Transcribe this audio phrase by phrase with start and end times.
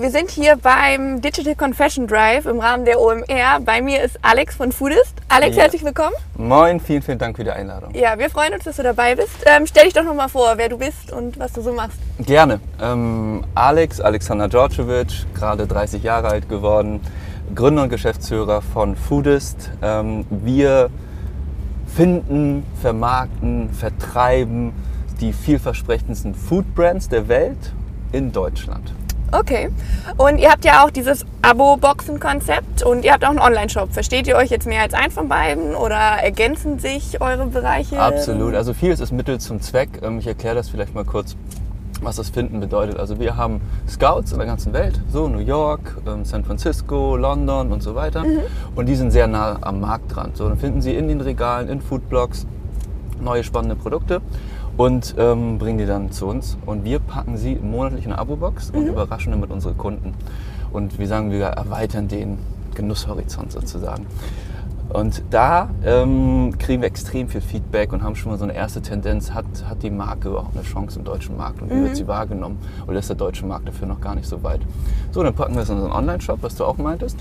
[0.00, 3.60] wir sind hier beim Digital Confession Drive im Rahmen der OMR.
[3.64, 5.14] Bei mir ist Alex von Foodist.
[5.28, 5.62] Alex, Ja.
[5.62, 6.14] herzlich willkommen.
[6.36, 7.94] Moin, vielen, vielen Dank für die Einladung.
[7.94, 9.30] Ja, wir freuen uns, dass du dabei bist.
[9.46, 11.98] Ähm, stell dich doch noch mal vor, wer du bist und was du so machst.
[12.18, 12.60] Gerne.
[12.82, 17.00] Ähm, Alex, Alexander Djordjevic, gerade 30 Jahre alt geworden,
[17.54, 19.70] Gründer und Geschäftsführer von Foodist.
[19.82, 20.90] Ähm, wir
[21.94, 24.72] finden, vermarkten, vertreiben
[25.20, 27.72] die vielversprechendsten Food Brands der Welt
[28.12, 28.92] in Deutschland.
[29.34, 29.68] Okay.
[30.16, 33.92] Und ihr habt ja auch dieses Abo-Boxen-Konzept und ihr habt auch einen Online-Shop.
[33.92, 37.98] Versteht ihr euch jetzt mehr als ein von beiden oder ergänzen sich eure Bereiche?
[37.98, 38.54] Absolut.
[38.54, 40.00] Also vieles ist Mittel zum Zweck.
[40.02, 41.34] Ähm, Ich erkläre das vielleicht mal kurz,
[42.00, 42.96] was das Finden bedeutet.
[42.98, 47.72] Also wir haben Scouts in der ganzen Welt, so New York, ähm, San Francisco, London
[47.72, 48.24] und so weiter.
[48.76, 50.30] Und die sind sehr nah am Markt dran.
[50.34, 52.46] So, dann finden sie in den Regalen, in Foodblogs
[53.20, 54.20] neue spannende Produkte
[54.76, 56.56] und ähm, bringen die dann zu uns.
[56.66, 60.14] Und wir packen sie monatlich in eine Abo-Box und überraschen damit unsere Kunden.
[60.72, 62.38] Und wie sagen wir, erweitern den
[62.74, 64.06] Genusshorizont sozusagen.
[64.90, 68.82] Und da ähm, kriegen wir extrem viel Feedback und haben schon mal so eine erste
[68.82, 72.06] Tendenz, hat, hat die Marke überhaupt eine Chance im deutschen Markt und wie wird sie
[72.06, 72.58] wahrgenommen?
[72.86, 74.60] Oder ist der deutsche Markt dafür noch gar nicht so weit?
[75.10, 77.18] So, dann packen wir es in unseren Online-Shop, was du auch meintest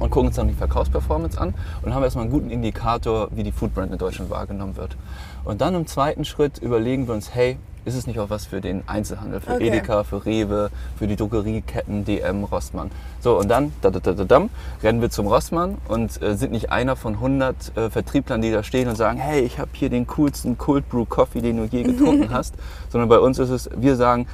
[0.00, 3.52] und gucken uns dann die Verkaufsperformance an und haben erstmal einen guten Indikator, wie die
[3.52, 4.96] Foodbrand in Deutschland wahrgenommen wird.
[5.44, 8.60] Und dann im zweiten Schritt überlegen wir uns, hey, ist es nicht auch was für
[8.60, 9.68] den Einzelhandel, für Okay.
[9.68, 12.90] Edeka, für Rewe, für die Drogerieketten, DM, Rossmann.
[13.20, 14.46] So, und dann da, da, da, da,
[14.82, 18.62] rennen wir zum Rossmann und äh, sind nicht einer von 100 äh, Vertrieblern, die da
[18.62, 21.82] stehen und sagen, hey, ich habe hier den coolsten Cold Brew Coffee, den du je
[21.82, 22.54] getrunken hast.
[22.90, 24.26] Sondern bei uns ist es, wir sagen,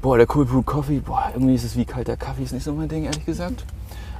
[0.00, 2.72] boah, der Cold Brew Coffee, boah, irgendwie ist es wie kalter Kaffee, ist nicht so
[2.72, 3.64] mein Ding, ehrlich gesagt.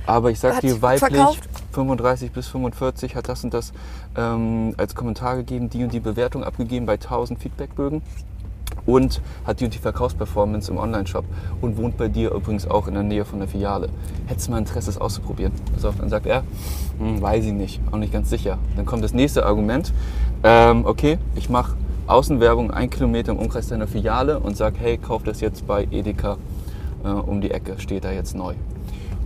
[0.07, 1.49] Aber ich sag dir, weiblich, verkauft?
[1.73, 3.73] 35 bis 45 hat das und das
[4.17, 8.03] ähm, als Kommentar gegeben, die und die Bewertung abgegeben bei 1000 Feedbackbögen
[8.87, 11.25] und hat die und die Verkaufsperformance im Online-Shop
[11.61, 13.89] und wohnt bei dir übrigens auch in der Nähe von der Filiale.
[14.27, 15.53] Hättest du mal Interesse, es auszuprobieren?
[15.75, 16.45] Pass auf, dann sagt er,
[16.99, 18.59] hm, weiß ich nicht, auch nicht ganz sicher.
[18.77, 19.93] Dann kommt das nächste Argument,
[20.45, 25.25] ähm, okay, ich mache Außenwerbung ein Kilometer im Umkreis deiner Filiale und sag, hey, kauf
[25.25, 26.37] das jetzt bei Edeka
[27.05, 28.55] äh, um die Ecke, steht da jetzt neu.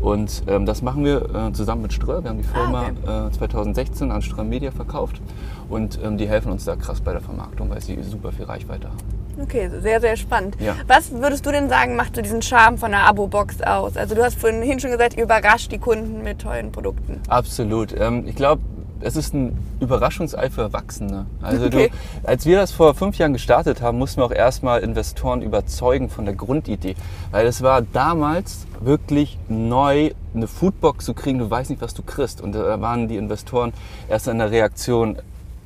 [0.01, 2.23] Und ähm, das machen wir äh, zusammen mit Ströer.
[2.23, 2.89] Wir haben die Firma
[3.29, 5.21] äh, 2016 an Ströer Media verkauft
[5.69, 8.89] und ähm, die helfen uns da krass bei der Vermarktung, weil sie super viel Reichweite
[8.89, 9.21] haben.
[9.43, 10.57] Okay, sehr, sehr spannend.
[10.61, 10.77] Ja.
[10.87, 13.97] Was würdest du denn sagen, macht so diesen Charme von einer Abo-Box aus?
[13.97, 17.21] Also du hast vorhin schon gesagt, ihr überrascht die Kunden mit tollen Produkten.
[17.29, 17.99] Absolut.
[17.99, 18.63] Ähm, ich glaube,
[19.01, 21.27] es ist ein Überraschungsei für Erwachsene.
[21.43, 21.91] Also Okay.
[22.23, 26.09] du, als wir das vor fünf Jahren gestartet haben, mussten wir auch erstmal Investoren überzeugen
[26.11, 26.95] von der Grundidee.
[27.31, 32.03] Weil es war damals wirklich neu, eine Foodbox zu kriegen, du weißt nicht, was du
[32.03, 32.41] kriegst.
[32.41, 33.73] Und da waren die Investoren
[34.09, 35.17] erst in der Reaktion,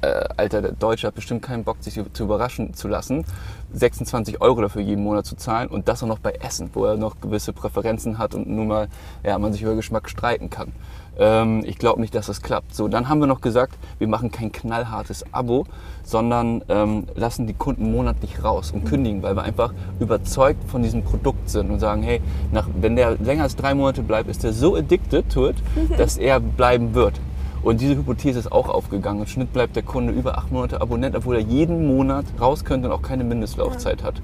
[0.05, 3.25] äh, Alter, der Deutsche hat bestimmt keinen Bock, sich zu überraschen zu lassen,
[3.73, 6.97] 26 Euro dafür jeden Monat zu zahlen und das auch noch bei Essen, wo er
[6.97, 8.89] noch gewisse Präferenzen hat und nun mal,
[9.25, 10.73] ja, man sich über Geschmack streiten kann.
[11.19, 12.75] Ähm, ich glaube nicht, dass das klappt.
[12.75, 15.67] So, dann haben wir noch gesagt, wir machen kein knallhartes Abo,
[16.03, 21.03] sondern ähm, lassen die Kunden monatlich raus und kündigen, weil wir einfach überzeugt von diesem
[21.03, 22.21] Produkt sind und sagen, hey,
[22.53, 25.57] nach, wenn der länger als drei Monate bleibt, ist der so addicted to it,
[25.97, 27.15] dass er bleiben wird.
[27.65, 29.21] Und diese Hypothese ist auch aufgegangen.
[29.23, 32.89] Im Schnitt bleibt der Kunde über acht Monate Abonnent, obwohl er jeden Monat raus könnte
[32.89, 34.21] und auch keine Mindestlaufzeit hat.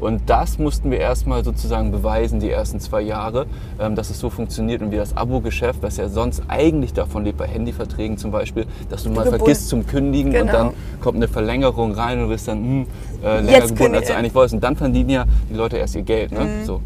[0.00, 3.46] Und das mussten wir erstmal sozusagen beweisen, die ersten zwei Jahre,
[3.80, 7.36] ähm, dass es so funktioniert und wie das Abo-Geschäft, was ja sonst eigentlich davon lebt,
[7.38, 9.38] bei Handyverträgen zum Beispiel, dass du mal Gebunden.
[9.40, 10.52] vergisst zum Kündigen und Genau.
[10.52, 12.86] dann kommt eine Verlängerung rein und du bist dann hm,
[13.24, 14.54] äh, länger Jetzt gebunden, als du eigentlich wolltest.
[14.54, 16.30] Und dann verdienen ja die Leute erst ihr Geld.
[16.32, 16.44] Ne?
[16.44, 16.64] Mhm.
[16.64, 16.80] So.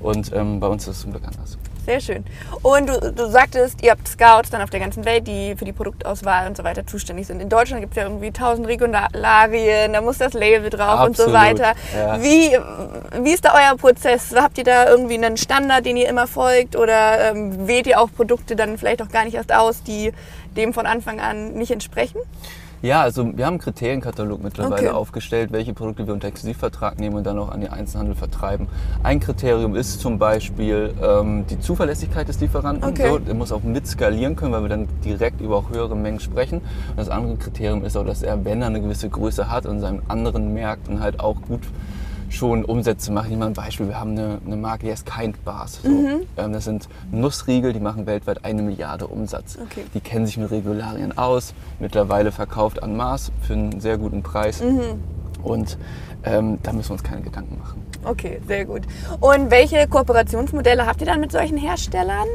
[0.00, 1.56] Und ähm, bei uns ist es zum Glück anders.
[1.88, 2.24] Sehr schön.
[2.60, 5.72] Und du, du sagtest, ihr habt Scouts dann auf der ganzen Welt, die für die
[5.72, 7.40] Produktauswahl und so weiter zuständig sind.
[7.40, 11.22] In Deutschland gibt es ja irgendwie tausend Regularien, da muss das Label drauf und so
[11.24, 11.72] Absolut, weiter.
[11.96, 12.22] ja.
[12.22, 12.58] Wie,
[13.24, 14.34] wie ist da euer Prozess?
[14.36, 16.76] Habt ihr da irgendwie einen Standard, den ihr immer folgt?
[16.76, 20.12] Oder ähm, wählt ihr auch Produkte dann vielleicht auch gar nicht erst aus, die
[20.58, 22.18] dem von Anfang an nicht entsprechen?
[22.80, 24.96] Ja, also wir haben einen Kriterienkatalog mittlerweile Okay.
[24.96, 28.68] aufgestellt, welche Produkte wir unter Exklusivvertrag nehmen und dann auch an den Einzelhandel vertreiben.
[29.02, 32.88] Ein Kriterium ist zum Beispiel ähm, die Zuverlässigkeit des Lieferanten.
[32.88, 33.08] Okay.
[33.08, 36.20] So, der muss auch mit skalieren können, weil wir dann direkt über auch höhere Mengen
[36.20, 36.58] sprechen.
[36.90, 39.80] Und das andere Kriterium ist auch, dass er, wenn er eine gewisse Größe hat, in
[39.80, 41.62] seinen anderen Märkten halt auch gut
[42.28, 43.32] schon Umsätze machen.
[43.32, 45.80] Ich mal ein Beispiel, wir haben eine, eine Marke, die heißt Kind Bars.
[45.82, 45.88] So.
[45.88, 46.20] Mhm.
[46.36, 49.58] Ähm, das sind Nussriegel, die machen weltweit eine Milliarde Umsatz.
[49.62, 49.84] Okay.
[49.94, 54.62] Die kennen sich mit Regularien aus, mittlerweile verkauft an Maß für einen sehr guten Preis.
[54.62, 55.02] Mhm.
[55.42, 55.78] Und
[56.24, 57.82] ähm, da müssen wir uns keine Gedanken machen.
[58.04, 58.82] Okay, sehr gut.
[59.20, 62.26] Und welche Kooperationsmodelle habt ihr dann mit solchen Herstellern?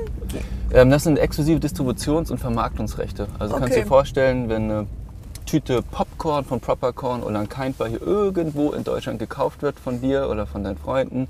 [0.74, 3.28] Ähm, das sind exklusive Distributions- und Vermarktungsrechte.
[3.40, 3.84] Also kannst du Okay.
[3.84, 4.88] dir vorstellen, wenn eine
[5.46, 10.02] Tüte Popcorn von Propercorn oder ein Kind Bar hier irgendwo in Deutschland gekauft wird von
[10.02, 11.28] dir oder von deinen Freunden,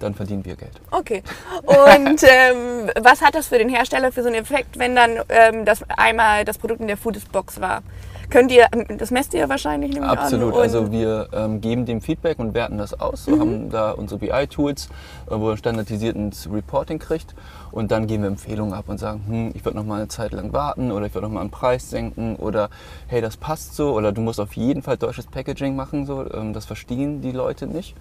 [0.00, 0.80] dann verdienen wir Geld.
[0.90, 1.22] Okay.
[1.62, 5.64] Und ähm, was hat das für den Hersteller für so einen Effekt, wenn dann ähm,
[5.64, 7.82] das einmal das Produkt in der Foodbox war?
[8.30, 8.66] Könnt ihr,
[8.98, 12.98] das messt ihr wahrscheinlich nämlich Absolut, also wir ähm, geben dem Feedback und werten das
[12.98, 13.26] aus.
[13.26, 14.88] Wir haben da unsere BI-Tools,
[15.30, 17.34] äh, wo er standardisiertes Reporting kriegt
[17.70, 20.32] und dann geben wir Empfehlungen ab und sagen, hm, ich würde noch mal eine Zeit
[20.32, 22.70] lang warten oder ich würde noch mal einen Preis senken oder
[23.06, 26.52] hey, das passt so oder du musst auf jeden Fall deutsches Packaging machen, so, ähm,
[26.52, 27.94] das verstehen die Leute nicht.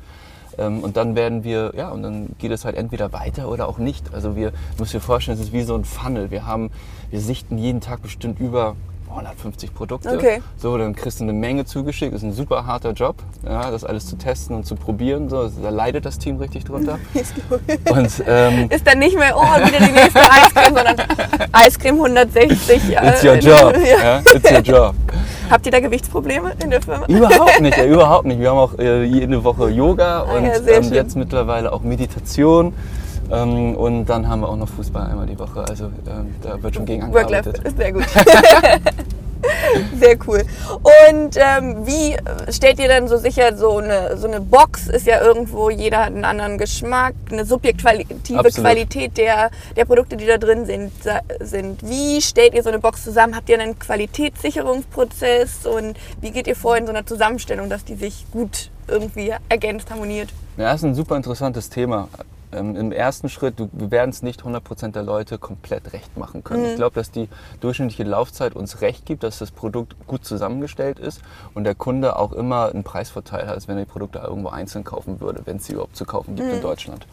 [0.57, 3.77] Ähm, und dann werden wir, ja, und dann geht es halt entweder weiter oder auch
[3.77, 4.13] nicht.
[4.13, 6.31] Also wir, müssen dir vorstellen, es ist wie so ein Funnel.
[6.31, 6.71] Wir haben,
[7.09, 8.75] wir sichten jeden Tag bestimmt über
[9.13, 10.09] 150 Produkte.
[10.09, 10.41] Okay.
[10.57, 12.13] So, dann kriegst du eine Menge zugeschickt.
[12.13, 13.15] Das ist ein super harter Job,
[13.45, 15.29] ja, das alles zu testen und zu probieren.
[15.29, 16.99] So, da leidet das Team richtig drunter.
[17.91, 20.95] und, ähm, ist dann nicht mehr, oh, wieder die nächste Eiscreme, sondern
[21.51, 22.89] Eiscreme 160.
[22.89, 23.73] It's your äh, job.
[23.83, 24.03] Ja.
[24.03, 24.95] Ja, it's your job.
[25.49, 27.05] Habt ihr da Gewichtsprobleme in der Firma?
[27.07, 28.39] Überhaupt nicht, ja, überhaupt nicht.
[28.39, 31.81] Wir haben auch äh, jede Woche Yoga und Ah ja, sehr ähm, jetzt mittlerweile auch
[31.81, 32.73] Meditation.
[33.33, 35.65] Ähm, und dann haben wir auch noch Fußball einmal die Woche.
[35.67, 37.67] Also ähm, da wird schon gegen Work-Life angearbeitet.
[37.67, 38.05] ist sehr gut.
[39.99, 40.43] sehr cool.
[41.09, 42.15] Und ähm, wie
[42.51, 46.13] stellt ihr denn so sicher, so eine, so eine Box ist ja irgendwo, jeder hat
[46.13, 48.05] einen anderen Geschmack, eine subjektive
[48.37, 48.53] Absolut.
[48.53, 50.91] Qualität der, der Produkte, die da drin sind,
[51.39, 51.81] sind.
[51.89, 53.35] Wie stellt ihr so eine Box zusammen?
[53.35, 57.95] Habt ihr einen Qualitätssicherungsprozess und wie geht ihr vor in so einer Zusammenstellung, dass die
[57.95, 60.29] sich gut irgendwie ergänzt, harmoniert?
[60.55, 62.09] Ja, das ist ein super interessantes Thema.
[62.53, 66.43] Ähm, Im ersten Schritt, du, wir werden es nicht 100% der Leute komplett recht machen
[66.43, 66.65] können.
[66.65, 67.29] Ich glaube, dass die
[67.59, 71.21] durchschnittliche Laufzeit uns recht gibt, dass das Produkt gut zusammengestellt ist
[71.53, 74.83] und der Kunde auch immer einen Preisvorteil hat, als wenn er die Produkte irgendwo einzeln
[74.83, 77.07] kaufen würde, wenn es sie überhaupt zu kaufen gibt in Deutschland.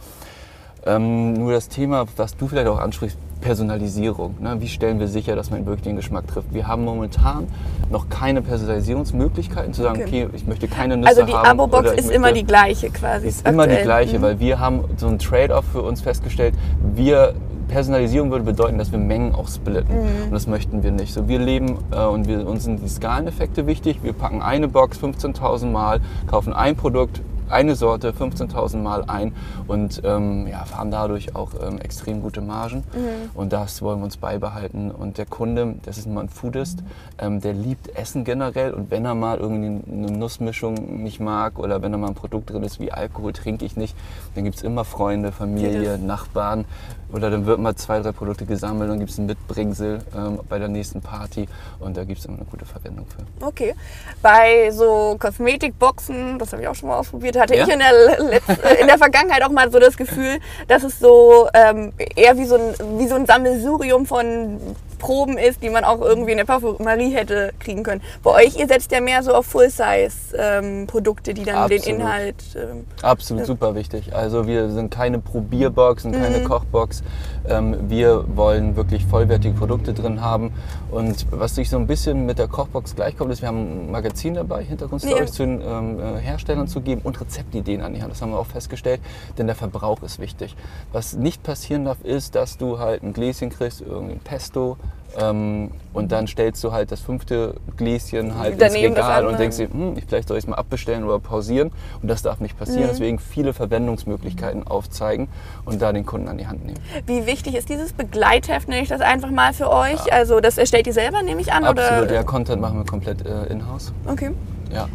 [0.86, 4.36] Ähm, nur das Thema, was du vielleicht auch ansprichst, Personalisierung.
[4.40, 4.56] Ne?
[4.60, 6.52] Wie stellen wir sicher, dass man wirklich den Geschmack trifft?
[6.54, 7.46] Wir haben momentan
[7.90, 10.24] noch keine Personalisierungsmöglichkeiten, zu sagen, Okay.
[10.26, 11.60] okay, ich möchte keine Nüsse Also die haben.
[11.60, 13.28] Abo-Box ist immer die gleiche quasi.
[13.28, 14.22] ist immer die gleiche, Mhm.
[14.22, 16.54] weil wir haben so ein Trade-off für uns festgestellt.
[16.94, 17.34] Wir
[17.68, 19.94] Personalisierung würde bedeuten, dass wir Mengen auch splitten.
[19.94, 20.24] Mhm.
[20.24, 21.14] Und das möchten wir nicht.
[21.14, 24.00] So, wir leben äh, und wir, uns sind die Skaleneffekte wichtig.
[24.02, 29.34] Wir packen eine Box 15.000 Mal, kaufen ein Produkt, eine Sorte 15.000 Mal ein
[29.66, 32.84] und ähm, ja, haben dadurch auch ähm, extrem gute Margen.
[32.94, 33.30] Mhm.
[33.34, 34.90] Und das wollen wir uns beibehalten.
[34.90, 36.82] Und der Kunde, das ist mal ein Foodist,
[37.18, 38.72] ähm, der liebt Essen generell.
[38.72, 42.50] Und wenn er mal irgendwie eine Nussmischung nicht mag oder wenn da mal ein Produkt
[42.50, 43.96] drin ist wie Alkohol, trinke ich nicht,
[44.34, 46.64] dann gibt es immer Freunde, Familie, Nachbarn.
[47.12, 50.58] Oder dann wird mal zwei, drei Produkte gesammelt, dann gibt es ein Mitbringsel ähm, bei
[50.58, 51.48] der nächsten Party
[51.80, 53.44] und da gibt es immer eine gute Verwendung für.
[53.46, 53.74] Okay.
[54.22, 57.64] Bei so Kosmetikboxen, das habe ich auch schon mal ausprobiert, hatte Ja?
[57.66, 60.98] ich in der, Letz- äh, in der Vergangenheit auch mal so das Gefühl, dass es
[60.98, 64.60] so ähm, eher wie so, ein, wie so ein Sammelsurium von
[65.00, 68.02] Proben ist, die man auch irgendwie in der Parfümerie hätte kriegen können.
[68.22, 71.86] Bei euch, ihr setzt ja mehr so auf Full-Size-Produkte, die dann Absolut.
[71.86, 72.36] den Inhalt...
[72.54, 74.14] Ähm, Absolut super wichtig.
[74.14, 77.02] Also wir sind keine Probierbox und keine Kochbox.
[77.48, 80.52] Ähm, wir wollen wirklich vollwertige Produkte drin haben.
[80.90, 84.34] Und was sich so ein bisschen mit der Kochbox gleichkommt, ist, wir haben ein Magazin
[84.34, 85.34] dabei, Hintergrundstories Ja.
[85.34, 88.12] zu den ähm, äh, Herstellern zu geben und Rezeptideen an die Hand.
[88.12, 89.00] Das haben wir auch festgestellt,
[89.38, 90.54] denn der Verbrauch ist wichtig.
[90.92, 94.76] Was nicht passieren darf, ist, dass du halt ein Gläschen kriegst, irgendein Pesto,
[95.18, 99.38] ähm, und dann stellst du halt das fünfte Gläschen halt ins Daneben das Regal und
[99.38, 101.72] denkst dir, hm, ich- vielleicht soll ich es mal abbestellen oder pausieren.
[102.00, 102.84] Und das darf nicht passieren.
[102.84, 102.88] Mhm.
[102.90, 105.28] Deswegen viele Verwendungsmöglichkeiten aufzeigen
[105.64, 106.78] und da den Kunden an die Hand nehmen.
[107.06, 110.12] wie wichtig ist dieses Begleitheft, nenne ich das einfach mal für euch?
[110.12, 111.64] Also das erstellt ihr selber, nehme ich an?
[111.64, 112.14] Absolut, oder?
[112.14, 113.92] ja, Content machen wir komplett äh, in-house.
[114.06, 114.30] Okay.
[114.72, 114.88] Ja.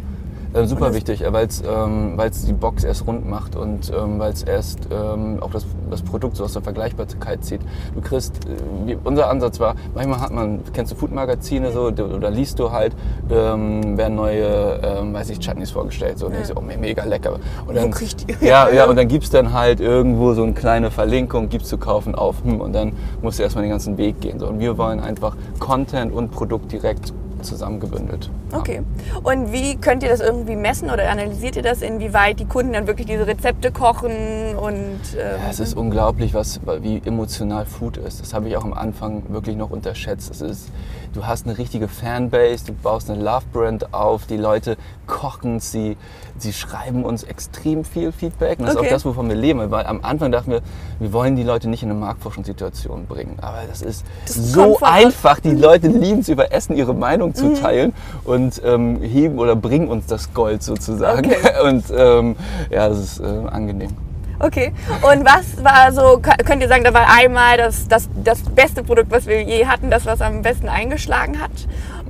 [0.56, 4.32] Äh, super wichtig, weil es ähm, weil's die Box erst rund macht und ähm, weil
[4.32, 7.60] es erst ähm, auch das, das Produkt so aus der Vergleichbarkeit zieht.
[7.94, 12.30] Du kriegst, äh, wie, unser Ansatz war, manchmal hat man, kennst du Food-Magazine so, oder
[12.30, 12.96] liest du halt,
[13.30, 17.04] ähm, werden neue, ähm, weiß ich, Chutneys vorgestellt, so, und denkst du, oh, me- mega
[17.04, 17.38] lecker.
[17.66, 18.48] Und dann, kriegt ihr?
[18.48, 22.14] ja, ja, und dann gibt's dann halt irgendwo so eine kleine Verlinkung, gibt's zu kaufen
[22.14, 24.38] auf, hm, und dann musst du erstmal den ganzen Weg gehen.
[24.38, 24.46] So.
[24.48, 27.12] Und wir wollen einfach Content und Produkt direkt
[27.46, 28.30] zusammengebündelt.
[28.52, 28.82] Okay.
[29.22, 32.86] Und wie könnt ihr das irgendwie messen oder analysiert ihr das, inwieweit die Kunden dann
[32.86, 34.10] wirklich diese Rezepte kochen
[34.56, 34.72] und
[35.14, 38.20] ähm, Ja, es ist unglaublich, was, wie emotional Food ist.
[38.20, 40.30] Das habe ich auch am Anfang wirklich noch unterschätzt.
[40.30, 40.68] Es ist,
[41.14, 44.76] du hast eine richtige Fanbase, du baust eine Love-Brand auf, die Leute
[45.06, 45.96] kochen, sie,
[46.36, 48.58] sie schreiben uns extrem viel Feedback.
[48.58, 48.86] Und das Okay.
[48.86, 49.70] ist auch das, wovon wir leben.
[49.70, 50.60] Weil am Anfang dachten wir,
[50.98, 53.38] wir wollen die Leute nicht in eine Marktforschungssituation bringen.
[53.40, 55.40] Aber das ist Das so einfach.
[55.40, 57.54] Die Leute lieben es, über Essen ihre Meinung zu Mhm.
[57.54, 57.92] teilen
[58.24, 61.30] und ähm, heben oder bringen uns das Gold sozusagen.
[61.30, 61.36] Okay.
[61.68, 62.36] Und ähm,
[62.70, 63.90] ja, das ist äh, angenehm.
[64.38, 64.72] Okay.
[65.02, 69.10] Und was war so, könnt ihr sagen, da war einmal das, das, das beste Produkt,
[69.10, 71.50] was wir je hatten, das, was am besten eingeschlagen hat?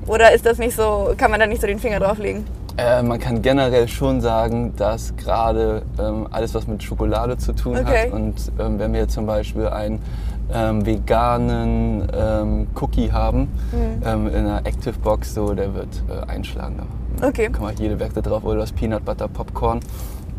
[0.07, 2.45] Oder ist das nicht so, kann man da nicht so den Finger drauflegen?
[2.79, 7.77] Äh, man kann generell schon sagen, dass gerade ähm, alles, was mit Schokolade zu tun
[7.79, 8.07] Okay.
[8.07, 10.03] hat und ähm, wenn wir zum Beispiel einen
[10.53, 14.03] ähm, veganen ähm, Cookie haben Mhm.
[14.05, 16.77] ähm, in einer Active Box, so der wird äh, einschlagen.
[17.21, 17.49] Da Okay.
[17.51, 19.81] kann man jede Wette drauf oder das Peanut Butter Popcorn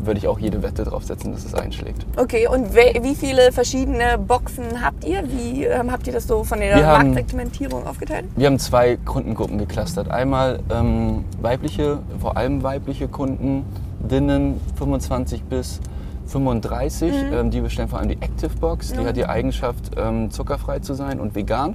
[0.00, 2.06] würde ich auch jede Wette draufsetzen, dass es einschlägt.
[2.16, 5.24] Okay, und wie viele verschiedene Boxen habt ihr?
[5.28, 8.26] Wie ähm, habt ihr das so von der Wir haben- Marktsegmentierung aufgeteilt?
[8.36, 10.08] Wir haben zwei Kundengruppen geclustert.
[10.08, 15.80] Einmal ähm, weibliche, vor allem weibliche Kundinnen, 25 bis
[16.28, 17.12] 35.
[17.32, 18.92] Ähm, die bestellen vor allem die Active Box.
[18.92, 21.74] Die hat die Eigenschaft, ähm, zuckerfrei zu sein und vegan.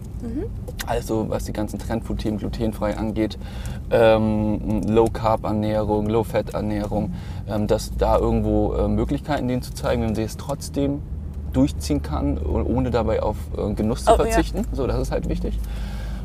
[0.86, 3.38] Also was die ganzen Trendfood-Themen glutenfrei angeht,
[3.91, 7.13] ähm, Low-Carb-Ernährung, Low-Fat-Ernährung,
[7.48, 11.01] ähm, dass da irgendwo äh, Möglichkeiten denen zu zeigen, wenn sie es trotzdem
[11.53, 14.24] durchziehen kann, oh- ohne dabei auf äh, Genuss zu Oh, ja.
[14.24, 14.63] verzichten.
[14.72, 15.57] So, das ist halt wichtig.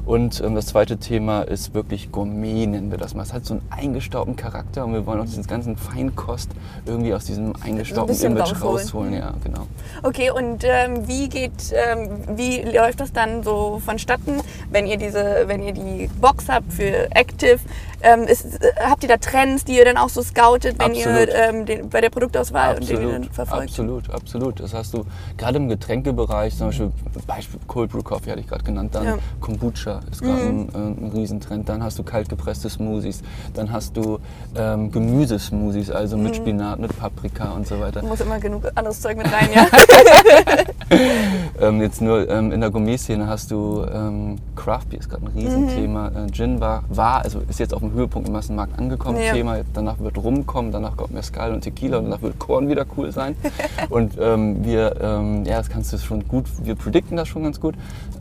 [0.08, 3.24] Und ähm, das zweite Thema ist wirklich Gourmet, nennen wir das mal.
[3.24, 6.50] Es hat so einen eingestaubten Charakter und wir wollen auch diesen ganzen Feinkost
[6.86, 8.78] irgendwie aus diesem eingestaubten bisschen Image rausholen.
[8.78, 9.12] rausholen.
[9.12, 9.66] Ja, genau.
[10.02, 15.44] Okay, und ähm, wie geht, ähm, wie läuft das dann so vonstatten, wenn ihr diese,
[15.44, 17.58] wenn ihr die Box habt für Active?
[18.02, 21.28] Ähm, ist, äh, habt ihr da Trends, die ihr dann auch so scoutet, wenn Absolut.
[21.28, 23.62] ihr ähm, den, bei der Produktauswahl und den ihr dann Absolut, verfolgt?
[23.70, 24.60] absolut, absolut.
[24.60, 25.04] Das hast du
[25.36, 26.92] gerade im Getränkebereich, zum Beispiel,
[27.26, 29.16] Beispiel Cold Brew Coffee hatte ich gerade genannt, dann Ja.
[29.16, 29.20] Mhm.
[29.40, 33.22] Kombucha ist gerade ein, äh, ein Riesentrend, dann hast du kaltgepresste Smoothies,
[33.54, 34.18] dann hast du
[34.56, 36.36] ähm, Gemüsesmoothies, also mit Mhm.
[36.36, 38.02] Spinat, mit Paprika und so weiter.
[38.02, 39.66] Muss immer genug anderes Zeug mit rein, ja.
[41.60, 45.32] Ähm, jetzt nur ähm, in der Gourmet-Szene hast du ähm, Craft Beer, ist gerade ein
[45.36, 46.08] Riesenthema.
[46.08, 49.20] Äh, Gin war, war, also ist jetzt auf dem Höhepunkt im Massenmarkt angekommen.
[49.20, 49.32] Ja.
[49.32, 52.86] Thema, danach wird Rum kommen, danach kommt Mezcal und Tequila und danach wird Korn wieder
[52.96, 53.36] cool sein.
[53.90, 57.60] und ähm, wir, ähm, ja, das kannst du schon gut, wir predikten das schon ganz
[57.60, 57.74] gut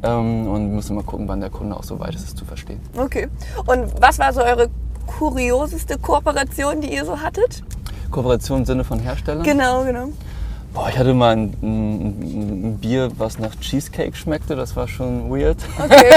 [0.04, 2.80] ähm, und müssen mal gucken, wann der Kunde auch so weit ist, es zu verstehen.
[2.98, 3.28] Okay.
[3.66, 4.70] Und was war so eure
[5.06, 7.64] kurioseste Kooperation, die ihr so hattet?
[8.12, 9.44] Kooperation im Sinne von Herstellern?
[9.44, 10.10] Genau, genau.
[10.78, 15.28] Boah, ich hatte mal ein, ein, ein Bier, was nach Cheesecake schmeckte, das war schon
[15.32, 15.58] weird.
[15.84, 16.14] Okay.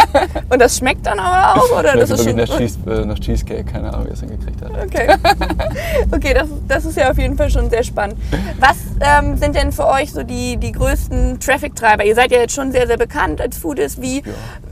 [0.50, 1.97] Und das schmeckt dann aber auch, oder?
[1.97, 2.57] Das ist wirklich schon.
[2.57, 4.71] nach, Cheese, äh, nach Cheesecake, keine Ahnung, wie es hingekriegt hat.
[4.85, 5.17] Okay,
[6.12, 8.19] okay das, das ist ja auf jeden Fall schon sehr spannend.
[8.59, 12.05] Was ähm, sind denn für euch so die, die größten Traffic-Treiber?
[12.05, 14.02] Ihr seid ja jetzt schon sehr, sehr bekannt als Foodist.
[14.02, 14.23] Wie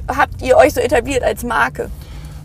[0.07, 1.89] habt ihr euch so etabliert als Marke?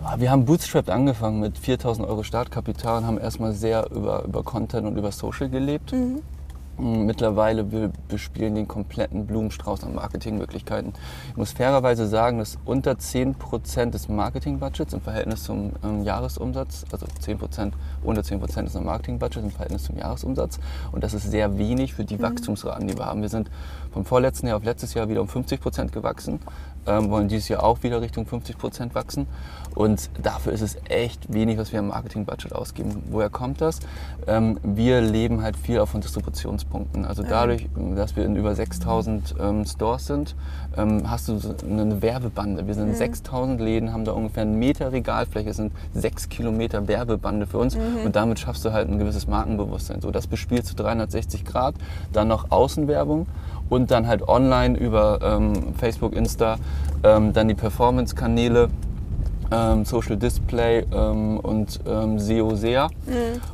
[0.06, 4.44] Ah, Wir haben bootstrapped angefangen mit 4000 Euro Startkapital und haben erstmal sehr über, über
[4.44, 5.92] Content und über Social gelebt.
[5.92, 6.20] Mm,
[6.80, 10.94] Mittlerweile wir bespielen den kompletten Blumenstrauß an Marketingmöglichkeiten.
[11.30, 17.06] Ich muss fairerweise sagen, dass unter 10% des Marketingbudgets im Verhältnis zum ähm, Jahresumsatz, also
[17.06, 20.60] 10%, unter 10% ist ein Marketingbudget im Verhältnis zum Jahresumsatz.
[20.92, 23.22] Und das ist sehr wenig für die Wachstumsraten, die wir haben.
[23.22, 23.52] Wir sind
[23.92, 26.40] vom vorletzten Jahr auf letztes Jahr wieder um 50% gewachsen,
[26.88, 29.28] ähm, wollen dieses Jahr auch wieder Richtung 50% wachsen.
[29.76, 33.04] Und dafür ist es echt wenig, was wir im Marketingbudget ausgeben.
[33.10, 33.80] Woher kommt das?
[34.28, 37.06] Ähm, wir leben halt viel auch von Distributionspunkten.
[37.06, 40.36] Also dadurch, dass wir in über 6000 ähm, Stores sind,
[40.78, 42.68] ähm, hast du eine Werbebande.
[42.68, 46.88] Wir sind in 6000 Läden, haben da ungefähr einen Meter Regalfläche, das sind sechs Kilometer
[46.88, 47.76] Werbebande für uns.
[47.76, 50.02] Und damit schaffst du halt ein gewisses Markenbewusstsein.
[50.02, 51.76] So, das bespielst du 360 Grad.
[52.12, 53.28] Dann noch Außenwerbung
[53.74, 56.58] und dann halt online über ähm, Facebook, Insta,
[57.04, 58.70] ähm, dann die Performance-Kanäle
[59.52, 62.90] ähm, Social Display ähm, und ähm, SEO sehr.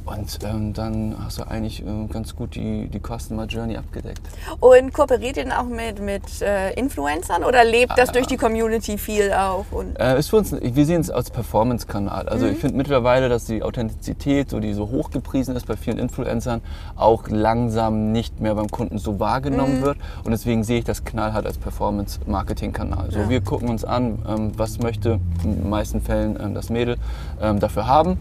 [0.06, 4.22] Und ähm, dann hast du eigentlich ähm, ganz gut die, die Customer Journey abgedeckt.
[4.60, 8.14] Und kooperiert ihr denn auch mit, mit äh, Influencern oder lebt das Ah.
[8.14, 9.66] durch die Community viel auch?
[9.72, 12.28] Und Äh, ist für uns, wir sehen es als Performance-Kanal.
[12.30, 16.62] Also ich finde mittlerweile, dass die Authentizität, so die so hochgepriesen ist bei vielen Influencern,
[16.96, 19.98] auch langsam nicht mehr beim Kunden so wahrgenommen wird.
[20.24, 23.12] Und deswegen sehe ich das knallhart als Performance-Marketing-Kanal.
[23.12, 23.30] So, Ja.
[23.30, 26.98] Wir gucken uns an, ähm, was möchte den meisten Fällen ähm, das Mädel
[27.42, 28.18] ähm, dafür haben.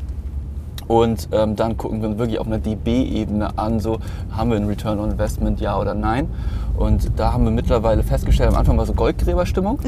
[0.88, 3.98] Und ähm, dann gucken wir uns wirklich auf einer DB-Ebene an, so
[4.34, 6.28] haben wir einen Return on Investment, ja oder nein.
[6.78, 9.80] Und da haben wir mittlerweile festgestellt, am Anfang war so Goldgräberstimmung.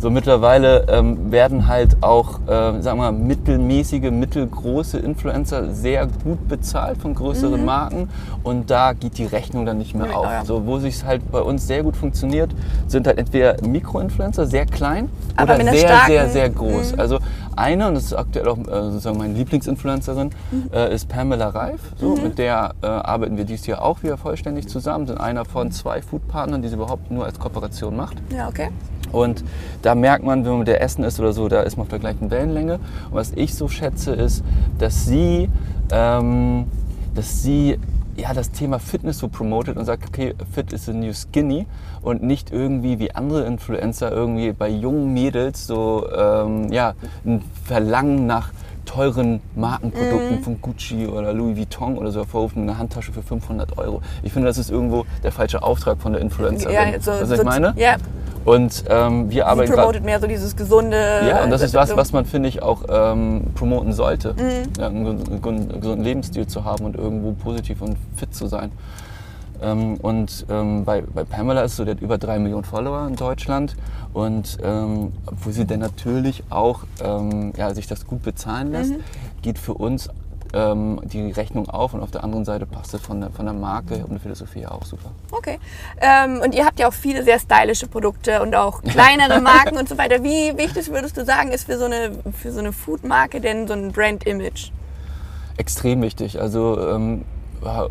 [0.00, 6.48] So mittlerweile ähm, werden halt auch, äh, sagen wir mal, mittelmäßige, mittelgroße Influencer sehr gut
[6.48, 8.08] bezahlt von größeren Marken.
[8.42, 10.24] Und da geht die Rechnung dann nicht mehr Ja, auf.
[10.24, 10.44] ja.
[10.44, 12.50] So, wo sich halt bei uns sehr gut funktioniert,
[12.88, 16.98] sind halt entweder Mikroinfluencer, sehr klein, Aber oder sehr, starken- sehr, sehr groß.
[16.98, 17.18] Also
[17.56, 20.30] eine, und das ist aktuell auch äh, sozusagen meine Lieblingsinfluencerin,
[20.72, 21.80] äh, ist Pamela Reif.
[21.96, 25.06] So, Mit der äh, arbeiten wir dieses Jahr auch wieder vollständig zusammen.
[25.06, 28.16] Sind einer von zwei Foodpartnern, die sie überhaupt nur als Kooperation macht.
[28.34, 28.70] ja, okay.
[29.12, 29.44] Und
[29.82, 31.90] da merkt man, wenn man mit der Essen ist oder so, da ist man auf
[31.90, 32.74] der gleichen Wellenlänge.
[33.10, 34.42] Und was ich so schätze, ist,
[34.78, 35.50] dass sie,
[35.90, 36.64] ähm,
[37.14, 37.78] dass sie
[38.22, 41.66] ja, das Thema Fitness so promotet und sagt, okay, fit is the new skinny
[42.02, 48.28] und nicht irgendwie wie andere Influencer irgendwie bei jungen Mädels so ähm, ja, ein Verlangen
[48.28, 48.52] nach
[48.84, 50.42] teuren Markenprodukten Mhm.
[50.42, 54.02] von Gucci oder Louis Vuitton oder so hervorruft mit einer Handtasche für 500 Euro.
[54.22, 56.74] Ich finde, das ist irgendwo der falsche Auftrag von der Influencerin.
[56.74, 57.72] Ja, so, was so, ich meine?
[57.76, 57.96] Ja,
[58.44, 60.96] Und ähm, wir sie arbeiten gerade promotet mehr so dieses gesunde.
[61.28, 64.34] ja, und das ist was, was man, finde ich, auch ähm, promoten sollte.
[64.34, 64.80] Mhm.
[64.80, 65.40] Ja, einen
[65.80, 68.72] gesunden Lebensstil zu haben und irgendwo positiv und fit zu sein.
[69.62, 73.16] Ähm, und ähm, bei, bei Pamela ist so, die hat über drei Millionen Follower in
[73.16, 73.76] Deutschland.
[74.12, 79.00] Und ähm, wo sie dann natürlich auch ähm, ja, sich das gut bezahlen lässt, Mhm.
[79.42, 80.08] geht für uns
[80.54, 81.94] ähm, die Rechnung auf.
[81.94, 84.66] Und auf der anderen Seite passt es von der, von der Marke und der Philosophie
[84.66, 85.10] auch super.
[85.30, 85.58] Okay.
[86.00, 89.88] Ähm, und ihr habt ja auch viele sehr stylische Produkte und auch kleinere Marken und
[89.88, 90.22] so weiter.
[90.22, 93.72] Wie wichtig würdest du sagen, ist für so eine, für so eine Food-Marke denn so
[93.74, 94.70] ein Brand-Image?
[95.58, 96.40] extrem wichtig.
[96.40, 97.24] Also ähm,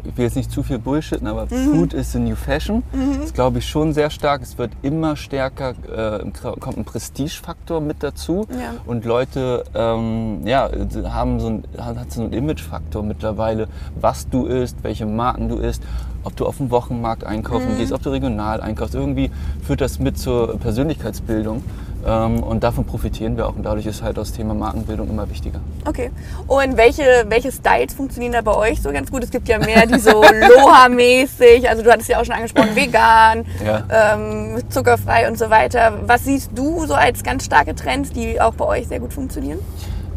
[0.04, 1.74] ich will jetzt nicht zu viel bullshitten, aber Mhm.
[1.76, 2.84] Food is the new fashion.
[3.22, 4.42] Das glaube ich schon sehr stark.
[4.42, 6.20] Es wird immer stärker, äh,
[6.60, 8.46] kommt ein Prestigefaktor mit dazu.
[8.52, 8.76] Ja.
[8.86, 10.70] Und Leute ähm, ja,
[11.06, 13.68] haben so ein, hat so einen Imagefaktor mittlerweile,
[14.00, 15.84] was du isst, welche Marken du isst,
[16.24, 17.78] ob du auf dem Wochenmarkt einkaufen Mhm.
[17.78, 18.94] gehst, ob du regional einkaufst.
[18.96, 19.32] Irgendwie
[19.64, 21.64] führt das mit zur Persönlichkeitsbildung.
[22.06, 23.56] Ähm, und davon profitieren wir auch.
[23.56, 25.60] Und dadurch ist halt das Thema Markenbildung immer wichtiger.
[25.88, 26.12] Okay.
[26.48, 29.24] Und welche, welche Styles funktionieren da bei euch so ganz gut?
[29.24, 33.46] Es gibt ja mehr, die so Loha-mäßig, also du hattest ja auch schon angesprochen, vegan,
[33.66, 33.84] Ja.
[34.16, 36.00] ähm, zuckerfrei und so weiter.
[36.06, 39.60] Was siehst du so als ganz starke Trends, die auch bei euch sehr gut funktionieren?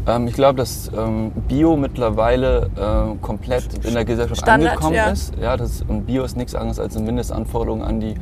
[0.07, 5.09] Ähm, ich glaube, dass ähm, Bio mittlerweile ähm, komplett in der Gesellschaft Standard, angekommen ja.
[5.09, 5.33] ist.
[5.41, 8.15] Ja, das, und Bio ist nichts anderes als eine Mindestanforderung an die,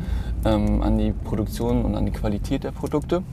[0.46, 3.24] ähm, an die Produktion und an die Qualität der Produkte.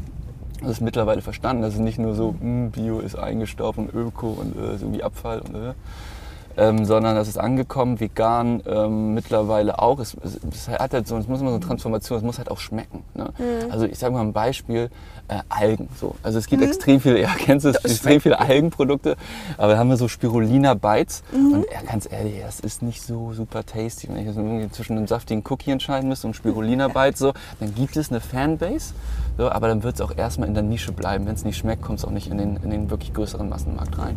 [0.62, 1.62] Das ist mittlerweile verstanden.
[1.62, 5.02] Das ist nicht nur so, "Hm, Bio ist eingestaubt und Öko und äh, ist irgendwie
[5.02, 5.40] Abfall.
[5.40, 5.72] Und, äh,
[6.56, 10.00] ähm, sondern das ist angekommen, vegan ähm, mittlerweile auch.
[10.00, 12.50] Es, es, es hat halt so, es muss immer so eine Transformation, es muss halt
[12.50, 13.04] auch schmecken.
[13.14, 13.30] Ne?
[13.38, 13.70] Mhm.
[13.70, 14.90] Also ich sage mal ein Beispiel,
[15.28, 15.88] äh, Algen.
[15.98, 16.16] So.
[16.24, 19.16] Also es gibt extrem viele, ja kennst du extrem viele Algenprodukte,
[19.58, 21.52] aber da haben wir so Spirulina Bites Mhm.
[21.52, 24.08] und ja, ganz ehrlich, das ist nicht so super tasty.
[24.08, 27.74] Wenn ich jetzt irgendwie zwischen einem saftigen Cookie entscheiden müsste und Spirulina Bites, so, dann
[27.76, 28.92] gibt es eine Fanbase,
[29.36, 31.26] so, aber dann wird es auch erstmal in der Nische bleiben.
[31.26, 33.98] Wenn es nicht schmeckt, kommt es auch nicht in den, in den wirklich größeren Massenmarkt
[33.98, 34.16] rein.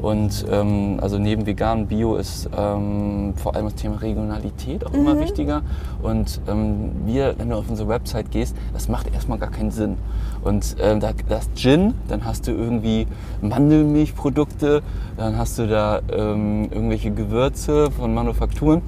[0.00, 5.18] Und ähm, also neben vegan Bio ist ähm, vor allem das Thema Regionalität auch immer
[5.20, 5.62] wichtiger.
[6.02, 9.96] Und ähm, wir, wenn du auf unsere Website gehst, das macht erstmal gar keinen Sinn.
[10.44, 13.08] Und ähm, da, das Gin, dann hast du irgendwie
[13.40, 14.82] Mandelmilchprodukte,
[15.16, 18.82] dann hast du da ähm, irgendwelche Gewürze von Manufakturen.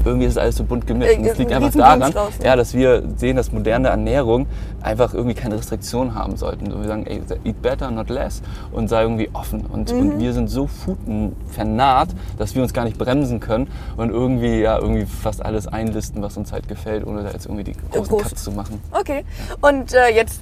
[0.00, 1.12] Und irgendwie ist es alles so bunt gemischt.
[1.12, 4.46] Äh, Und es liegt ein einfach daran, ja, dass wir sehen, dass moderne Ernährung
[4.82, 6.66] einfach irgendwie keine Restriktionen haben sollten.
[6.80, 8.40] Wir sagen, ey, eat better, not less
[8.72, 9.66] und sei irgendwie offen.
[9.66, 9.98] Und, Mhm.
[10.00, 10.68] und wir sind so
[11.50, 16.22] vernarrt, dass wir uns gar nicht bremsen können und irgendwie, ja, irgendwie fast alles einlisten,
[16.22, 18.22] was uns halt gefällt, ohne da jetzt irgendwie die großen groß.
[18.22, 18.80] Cuts zu machen.
[18.92, 19.24] Okay.
[19.60, 20.40] Und äh, jetzt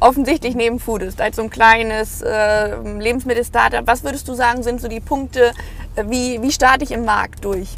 [0.00, 3.86] offensichtlich neben Food ist als so ein kleines äh, Lebensmittel-Startup.
[3.86, 5.52] Was würdest du sagen, sind so die Punkte,
[5.96, 7.68] äh, wie, wie starte ich im Markt durch,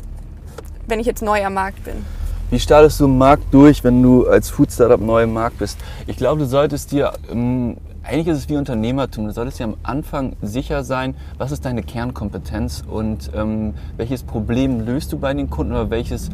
[0.88, 2.04] wenn ich jetzt neu am Markt bin?
[2.50, 5.78] Wie startest du im Markt durch, wenn du als Food Startup neu im Markt bist?
[6.06, 9.76] Ich glaube, du solltest dir, ähm, eigentlich ist es wie Unternehmertum, du solltest dir am
[9.82, 15.50] Anfang sicher sein, was ist deine Kernkompetenz und ähm, welches Problem löst du bei den
[15.50, 16.30] Kunden oder welches,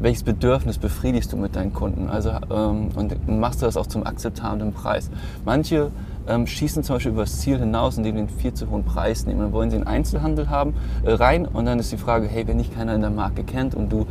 [0.00, 2.08] welches Bedürfnis befriedigst du mit deinen Kunden?
[2.08, 5.10] Also, ähm, und machst du das auch zum akzeptablen Preis.
[5.44, 5.90] Manche
[6.28, 9.26] ähm, schießen zum Beispiel über das Ziel hinaus, indem sie einen viel zu hohen Preis
[9.26, 9.40] nehmen.
[9.40, 12.58] Dann wollen sie einen Einzelhandel haben, äh, rein und dann ist die Frage, hey, wenn
[12.58, 14.06] dich keiner in der Marke kennt und du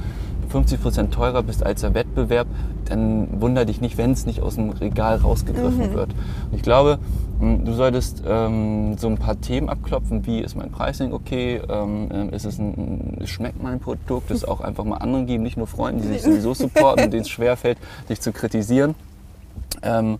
[0.51, 2.47] 50% teurer bist als der Wettbewerb,
[2.85, 6.11] dann wunder dich nicht, wenn es nicht aus dem Regal rausgegriffen wird.
[6.11, 6.99] Und ich glaube,
[7.39, 12.29] du solltest ähm, so ein paar Themen abklopfen, wie ist mein Pricing okay, ähm, ähm,
[12.29, 16.01] ist es ein, schmeckt mein Produkt, es auch einfach mal anderen geben, nicht nur Freunden,
[16.01, 17.77] die sich sowieso supporten, denen es schwerfällt,
[18.09, 18.95] dich zu kritisieren.
[19.83, 20.17] Ähm,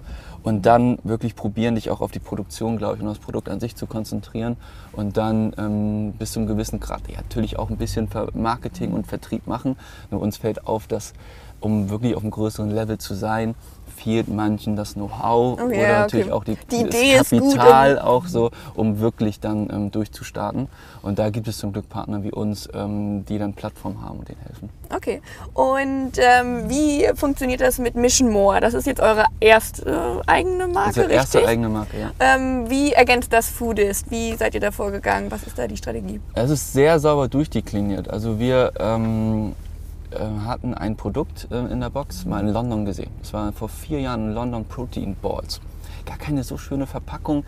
[0.47, 3.59] und dann wirklich probieren, dich auch auf die Produktion, glaube ich, und das Produkt an
[3.59, 4.55] sich zu konzentrieren.
[4.93, 9.07] Und dann ähm, bis zu einem gewissen Grad ja, natürlich auch ein bisschen Marketing und
[9.07, 9.75] Vertrieb machen.
[10.09, 11.11] Nur uns fällt auf, dass
[11.59, 13.55] um wirklich auf einem größeren Level zu sein,
[13.97, 16.33] fehlt manchen das Know-how Oh oder natürlich okay.
[16.33, 16.83] auch die, Die
[17.17, 20.67] das ist gut, Kapital auch so, um wirklich dann ähm, durchzustarten.
[21.01, 24.29] Und da gibt es zum Glück Partner wie uns, ähm, die dann Plattform haben und
[24.29, 24.69] denen helfen.
[24.93, 25.21] Okay.
[25.53, 28.59] Und ähm, wie funktioniert das mit Mission More?
[28.61, 31.49] Das ist jetzt eure erste eigene Marke, Unsere erste richtig?
[31.49, 32.11] eigene Marke, ja.
[32.19, 34.11] Ähm, wie ergänzt das Foodist?
[34.11, 35.31] Wie seid ihr da vorgegangen?
[35.31, 36.19] Was ist da die Strategie?
[36.35, 38.09] Es ist sehr sauber durchdekliniert.
[38.09, 39.66] Also wir ähm, äh,
[40.15, 43.11] hatten ein Produkt äh, in der Box mal in London gesehen.
[43.21, 45.59] Es war vor vier Jahren London Protein Balls.
[46.05, 47.43] Gar keine so schöne Verpackung.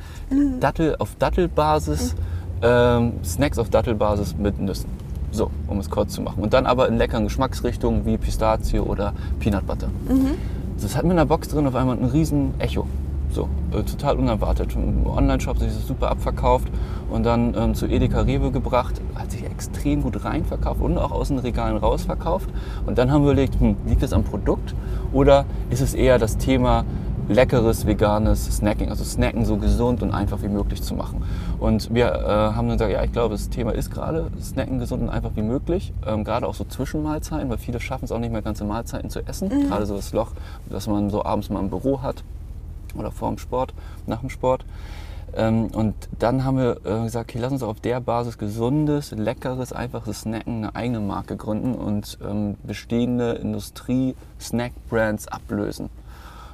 [0.60, 2.15] Dattel auf Dattelbasis,
[2.62, 4.89] ähm, Snacks auf Dattelbasis mit Nüssen.
[5.32, 6.43] So, um es kurz zu machen.
[6.43, 9.89] Und dann aber in leckeren Geschmacksrichtungen wie Pistazie oder Peanut Butter.
[10.82, 12.88] Das hatten wir in der Box drin auf einmal ein riesen Echo.
[13.31, 14.75] So, äh, total unerwartet.
[14.75, 16.67] Im Online-Shop sich das super abverkauft
[17.11, 18.99] und dann ähm, zu Edeka Rewe gebracht.
[19.15, 22.49] Hat sich extrem gut reinverkauft und auch aus den Regalen rausverkauft.
[22.85, 24.73] Und dann haben wir überlegt, hm, liegt es am Produkt
[25.13, 26.85] oder ist es eher das Thema
[27.27, 31.23] leckeres veganes Snacking, also Snacken so gesund und einfach wie möglich zu machen.
[31.59, 35.03] Und wir äh, haben dann gesagt, ja, ich glaube, das Thema ist gerade Snacken gesund
[35.03, 38.31] und einfach wie möglich, ähm, gerade auch so Zwischenmahlzeiten, weil viele schaffen es auch nicht
[38.31, 39.67] mehr ganze Mahlzeiten zu essen, mhm.
[39.67, 40.31] gerade so das Loch,
[40.69, 42.23] das man so abends mal im Büro hat
[42.95, 43.73] oder vor dem Sport,
[44.08, 44.65] nach dem Sport.
[45.36, 49.73] Ähm, und dann haben wir äh, gesagt, okay, lass uns auf der Basis gesundes, leckeres,
[49.73, 55.89] einfaches Snacken eine eigene Marke gründen und ähm, bestehende Industrie-Snack-Brands ablösen.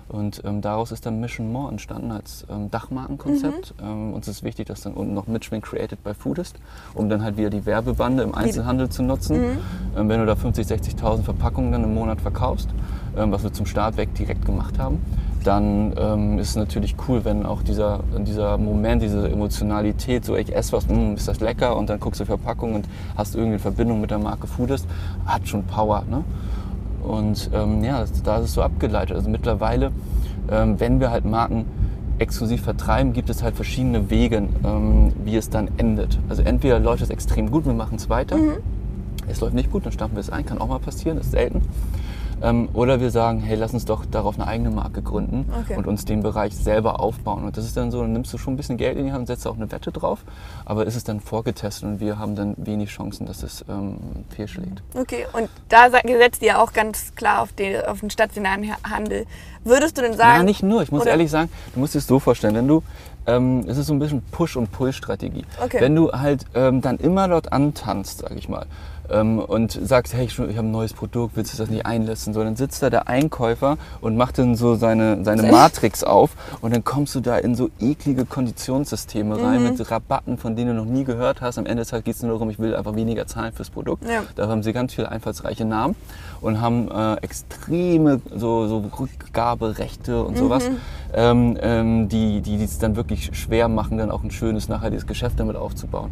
[0.08, 3.74] Und ähm, daraus ist dann Mission More entstanden als ähm, Dachmarkenkonzept.
[3.82, 3.88] Mhm.
[3.88, 6.58] Ähm, uns ist wichtig, dass dann unten noch Mitschwing Created by Food ist,
[6.94, 9.42] um dann halt wieder die Werbebande im Einzelhandel zu nutzen.
[9.42, 9.58] Mhm.
[9.98, 12.70] Ähm, wenn du da 50, 60.000 Verpackungen dann im Monat verkaufst,
[13.16, 15.00] was wir zum Start weg direkt gemacht haben,
[15.46, 20.56] dann ähm, ist es natürlich cool, wenn auch dieser, dieser Moment, diese Emotionalität, so ich
[20.56, 23.54] esse was, mh, mm, ist das lecker und dann guckst du Verpackung und hast irgendwie
[23.54, 24.88] eine Verbindung mit der Marke Foodist,
[25.26, 26.04] hat schon Power.
[26.10, 26.24] Ne?
[27.04, 29.16] Und ähm, ja, da ist es so abgeleitet.
[29.16, 29.92] Also mittlerweile,
[30.50, 31.66] ähm, wenn wir halt Marken
[32.18, 36.18] exklusiv vertreiben, gibt es halt verschiedene Wege, ähm, wie es dann endet.
[36.30, 38.38] Also entweder läuft es extrem gut, wir machen es weiter.
[38.38, 38.58] Mhm.
[39.28, 41.62] Es läuft nicht gut, dann stampfen wir es ein, kann auch mal passieren, ist selten.
[42.42, 45.78] Ähm, oder wir sagen, hey, lass uns doch darauf eine eigene Marke gründen okay.
[45.78, 47.44] und uns den Bereich selber aufbauen.
[47.46, 49.22] Und das ist dann so, dann nimmst du schon ein bisschen Geld in die Hand
[49.22, 50.20] und setzt auch eine Wette drauf,
[50.66, 53.98] aber ist es dann vorgetestet und wir haben dann wenig Chancen, dass es ähm,
[54.30, 54.84] fehlschlägt.
[54.96, 59.26] Okay, und da setzt ihr auch ganz klar auf den, auf den stationären Handel.
[59.64, 60.38] Würdest du denn sagen...
[60.38, 60.84] Ja, nicht nur.
[60.84, 61.12] Ich muss oder?
[61.12, 62.84] ehrlich sagen, du musst es so vorstellen, wenn du
[63.28, 65.46] ähm, es ist so ein bisschen Push- und Pull-Strategie.
[65.64, 65.78] Okay.
[65.80, 68.66] Wenn du halt ähm, dann immer dort antanzt, sag ich mal,
[69.10, 72.34] ähm, und sagst, hey, ich, ich habe ein neues Produkt, willst du das nicht einlassen?
[72.34, 76.74] So, dann sitzt da der Einkäufer und macht dann so seine, seine Matrix auf und
[76.74, 79.70] dann kommst du da in so eklige Konditionssysteme rein mhm.
[79.70, 81.58] mit Rabatten, von denen du noch nie gehört hast.
[81.58, 84.08] Am Ende des Tages geht es nur darum, ich will einfach weniger zahlen fürs Produkt.
[84.08, 84.24] Ja.
[84.36, 85.96] Da haben sie ganz viele einfallsreiche Namen
[86.42, 90.78] und haben äh, extreme so, so Rückgaberechte und sowas, mhm.
[91.14, 95.40] ähm, ähm, die, die es dann wirklich schwer machen, dann auch ein schönes, nachhaltiges Geschäft
[95.40, 96.12] damit aufzubauen.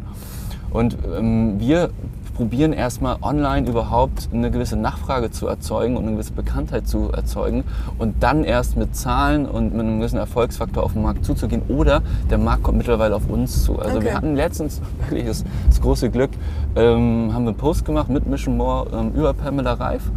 [0.70, 1.90] Und ähm, wir
[2.34, 7.64] probieren erstmal online überhaupt eine gewisse Nachfrage zu erzeugen und eine gewisse Bekanntheit zu erzeugen
[7.98, 12.02] und dann erst mit Zahlen und mit einem gewissen Erfolgsfaktor auf den Markt zuzugehen oder
[12.30, 13.78] der Markt kommt mittlerweile auf uns zu.
[13.78, 14.06] Also okay.
[14.06, 16.30] wir hatten letztens wirklich das, das große Glück,
[16.76, 20.10] ähm, haben wir einen Post gemacht mit Mission More ähm, über Pamela Reif.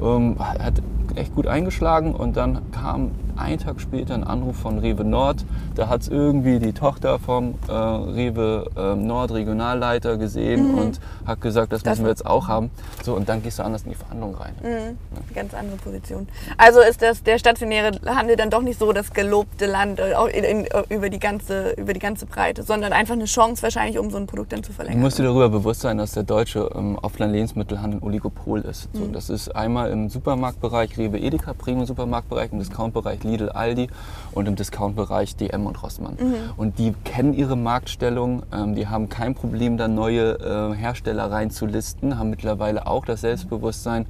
[0.00, 0.82] Ähm, hat
[1.14, 5.44] echt gut eingeschlagen und dann kam einen Tag später ein Anruf von Rewe Nord.
[5.74, 10.78] Da hat es irgendwie die Tochter vom äh, Rewe äh, Nord Regionalleiter gesehen mhm.
[10.78, 12.70] und hat gesagt, das, das müssen wir jetzt auch haben.
[13.02, 14.54] So, und dann gehst du anders in die Verhandlung rein.
[14.62, 14.68] Mhm.
[14.68, 15.34] Ja.
[15.34, 16.28] Ganz andere Position.
[16.56, 20.44] Also ist das der stationäre Handel dann doch nicht so das gelobte Land äh, in,
[20.44, 24.10] in, äh, über, die ganze, über die ganze Breite, sondern einfach eine Chance wahrscheinlich, um
[24.10, 25.00] so ein Produkt dann zu verlängern.
[25.00, 28.92] Du musst dir darüber bewusst sein, dass der deutsche ähm, Offline-Lebensmittelhandel ein Oligopol ist.
[28.94, 28.98] Mhm.
[28.98, 33.88] So, das ist einmal im Supermarktbereich Rewe Edeka, Premium-Supermarktbereich, im Discountbereich Lidl, Aldi
[34.32, 36.16] und im Discount-Bereich DM und Rossmann.
[36.18, 36.34] Mhm.
[36.56, 42.18] Und die kennen ihre Marktstellung, ähm, die haben kein Problem, da neue äh, Hersteller reinzulisten,
[42.18, 44.06] haben mittlerweile auch das Selbstbewusstsein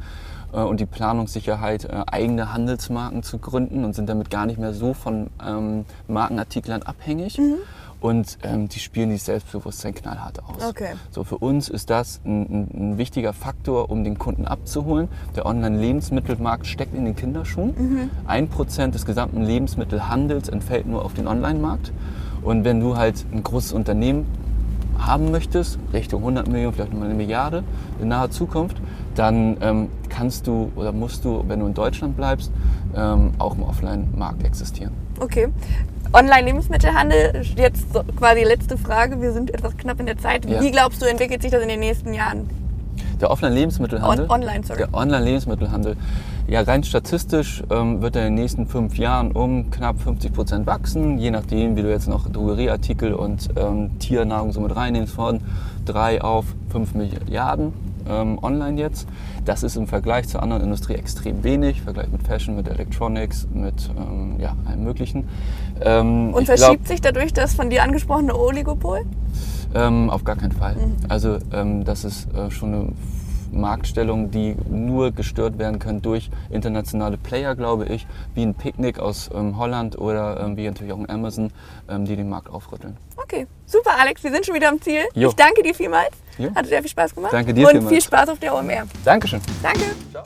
[0.52, 4.74] äh, und die Planungssicherheit, äh, eigene Handelsmarken zu gründen und sind damit gar nicht mehr
[4.74, 7.38] so von ähm, Markenartiklern abhängig.
[7.38, 7.56] Mhm
[8.00, 10.64] und ähm, die spielen dieses Selbstbewusstsein knallhart aus.
[10.68, 10.94] Okay.
[11.10, 15.08] So für uns ist das ein, ein, wichtiger Faktor, um den Kunden abzuholen.
[15.34, 17.74] Der Online-Lebensmittelmarkt steckt in den Kinderschuhen.
[17.76, 18.10] Mhm.
[18.26, 21.92] Ein Prozent des gesamten Lebensmittelhandels entfällt nur auf den Online-Markt.
[22.42, 24.26] Und wenn du halt ein großes Unternehmen
[24.98, 27.64] haben möchtest, Richtung 100 Millionen, vielleicht nochmal eine Milliarde
[28.00, 28.76] in naher Zukunft,
[29.14, 32.52] dann ähm, kannst du oder musst du, wenn du in Deutschland bleibst,
[32.94, 34.92] ähm, auch im Offline-Markt existieren.
[35.18, 35.48] Okay.
[36.12, 40.48] Online-Lebensmittelhandel, jetzt quasi letzte Frage, wir sind etwas knapp in der Zeit.
[40.48, 40.60] Ja.
[40.60, 42.48] Wie glaubst du, entwickelt sich das in den nächsten Jahren?
[43.20, 44.26] Der Offline-Lebensmittelhandel?
[44.26, 44.78] On online, sorry.
[44.78, 45.96] Der Online-Lebensmittelhandel.
[46.48, 50.66] Ja, rein statistisch ähm, wird er in den nächsten fünf Jahren um knapp 50 Prozent
[50.66, 55.40] wachsen, je nachdem, wie du jetzt noch Drogerieartikel und ähm, Tiernahrung so mit reinnimmst, von
[55.84, 57.72] drei auf fünf Milliarden
[58.08, 59.06] ähm, online jetzt.
[59.44, 63.46] Das ist im Vergleich zur anderen Industrie extrem wenig, im Vergleich mit Fashion, mit Electronics,
[63.52, 65.28] mit ähm, ja, allem Möglichen.
[65.80, 69.04] Ähm, Und verschiebt glaub, sich dadurch das von dir angesprochene Oligopol?
[69.74, 70.76] Ähm, auf gar keinen Fall.
[70.76, 70.96] Mhm.
[71.08, 72.92] Also ähm, das ist äh, schon eine
[73.52, 79.30] Marktstellung, die nur gestört werden können durch internationale Player, glaube ich, wie ein Picknick aus
[79.34, 81.50] ähm, Holland oder ähm, wie natürlich auch ein Amazon,
[81.88, 82.96] ähm, die den Markt aufrütteln.
[83.16, 85.02] Okay, super Alex, wir sind schon wieder am Ziel.
[85.14, 85.28] Jo.
[85.28, 86.10] Ich danke dir vielmals.
[86.38, 86.50] Jo.
[86.54, 87.32] Hat sehr viel Spaß gemacht.
[87.32, 87.92] Danke dir Und vielmals.
[87.92, 88.86] viel Spaß auf der OMR.
[89.04, 89.40] Dankeschön.
[89.62, 89.84] Danke.
[90.12, 90.24] Ciao.